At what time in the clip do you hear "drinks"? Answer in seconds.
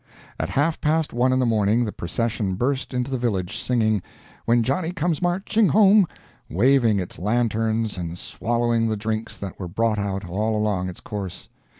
8.97-9.37